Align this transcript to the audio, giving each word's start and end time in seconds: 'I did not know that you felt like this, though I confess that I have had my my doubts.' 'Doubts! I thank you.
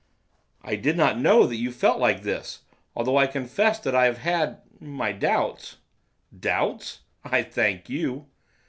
'I 0.63 0.77
did 0.77 0.97
not 0.97 1.19
know 1.19 1.45
that 1.45 1.57
you 1.57 1.71
felt 1.71 1.99
like 1.99 2.23
this, 2.23 2.63
though 2.95 3.17
I 3.17 3.27
confess 3.27 3.77
that 3.81 3.93
I 3.93 4.05
have 4.05 4.17
had 4.17 4.61
my 4.79 4.87
my 5.11 5.11
doubts.' 5.11 5.77
'Doubts! 6.35 7.01
I 7.23 7.43
thank 7.43 7.87
you. 7.87 8.25